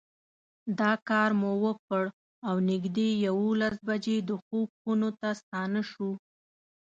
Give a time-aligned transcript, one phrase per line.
[0.79, 2.03] دا کار مو وکړ
[2.47, 6.11] او نږدې یوولس بجې د خوب خونو ته ستانه شوو.